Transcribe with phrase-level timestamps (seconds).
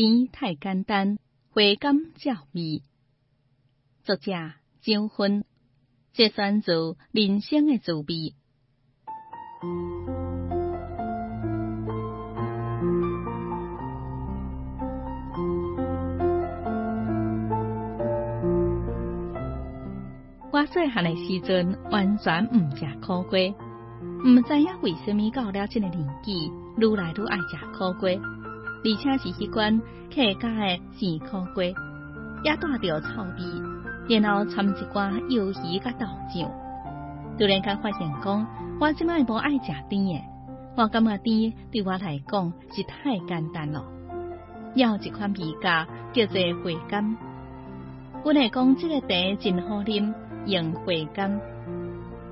[0.00, 1.18] 甜太简单，
[1.50, 2.84] 回甘较味。
[4.04, 4.30] 作者：
[4.80, 5.44] 张芬，
[6.12, 8.36] 这算做人生的滋味。
[20.52, 23.40] 我细汉的时阵，完全唔食苦瓜，
[24.24, 28.10] 唔知影为什么到了这个年纪，愈来愈爱食苦瓜，
[28.84, 29.78] 而且是迄款
[30.14, 31.64] 客家的甜苦瓜，
[32.44, 33.22] 也带着臭
[34.08, 36.50] 味，然后掺一寡鱿鱼甲豆酱。
[37.38, 38.46] 突然间发现讲，
[38.80, 40.24] 我即摆无爱食甜诶，
[40.76, 43.84] 我感觉甜对我来讲是太简单了。
[44.74, 47.16] 要一款味价叫做回甘，
[48.24, 50.14] 阮会讲这个茶真好啉。
[50.46, 51.38] 用回甘，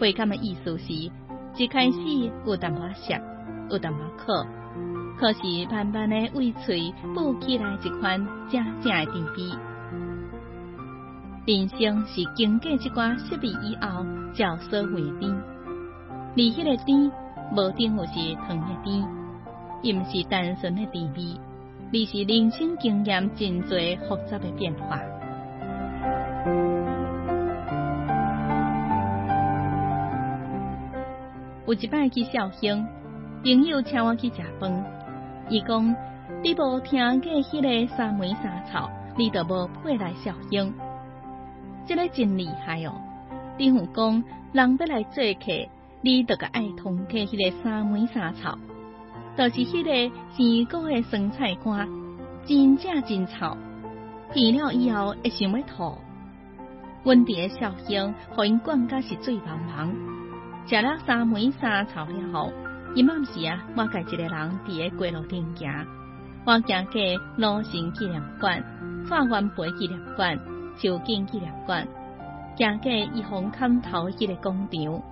[0.00, 0.92] 回甘的意思是，
[1.56, 1.98] 一开始
[2.46, 3.14] 有淡薄涩，
[3.68, 4.32] 有淡薄苦，
[5.18, 9.56] 可是慢慢的味嘴补起来一款正正的甜味。
[11.46, 15.30] 人生是经过这寡失味以后，才所谓甜。
[16.34, 17.10] 而迄个甜，
[17.54, 19.08] 无定有是糖的甜，
[19.80, 21.40] 伊毋是单纯的甜味，
[21.92, 25.00] 而是人生经验真侪复杂的变化。
[31.66, 32.86] 有一摆去绍兴，
[33.42, 34.84] 朋友请我去食饭，
[35.48, 35.94] 伊讲
[36.42, 40.74] 你无听过迄个三梅三草，你都无配来绍兴。
[41.86, 42.92] 这个真厉害哦！
[43.56, 45.68] 丁父讲，人要来做客，
[46.00, 48.58] 你得个爱通过迄个三梅三草，
[49.36, 51.88] 就是迄个鲜果的酸菜干，
[52.44, 53.56] 真正真臭，
[54.34, 55.96] 闻了以后会想要吐。
[57.04, 59.94] 阮伫个绍兴，互因管甲是醉茫茫。
[60.68, 62.52] 食了三梅三草了后，
[62.96, 64.30] 伊暗时啊，我家一个人
[64.66, 65.86] 伫个街路顶行，
[66.46, 66.92] 我行过
[67.36, 68.64] 罗城纪念馆、
[69.06, 70.40] 法元碑纪念馆、
[70.78, 71.86] 秋景纪念馆，
[72.56, 75.02] 行过一红坎头迄个广场。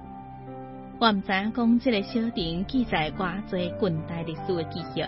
[0.99, 5.05] 我毋知影讲即个小亭记载偌济近代历史的记忆，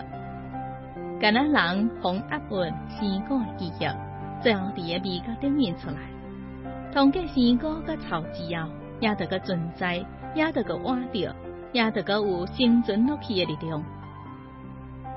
[1.19, 3.87] 敢若人红压运生果的记忆，
[4.43, 5.97] 最后伫个味觉顶面出来。
[6.93, 10.05] 通过生果甲草之后，也得个存在。
[10.35, 11.33] 也得个活着，
[11.73, 13.83] 也得个有生存落去的力量。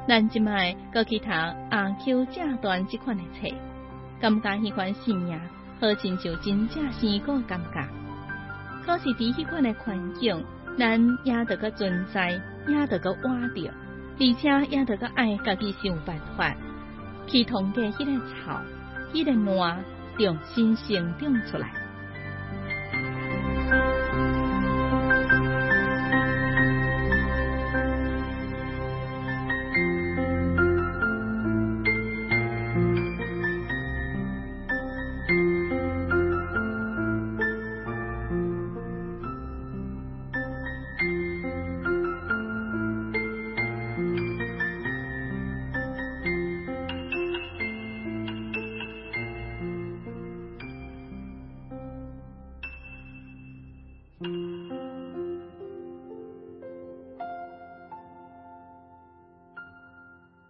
[0.08, 1.28] 咱即卖搁去读
[1.70, 3.54] 阿 Q 正段即款的册，
[4.20, 5.38] 感觉迄款生命
[5.80, 7.86] 好亲像真正生果感觉。
[8.84, 10.44] 可是伫迄款的环境，
[10.78, 13.70] 咱也得个存在，也得个活着，
[14.18, 16.54] 而且也得个爱家己想办法，
[17.26, 18.60] 去通过迄个草、
[19.12, 19.84] 迄个烂，
[20.18, 21.79] 重新生长出来。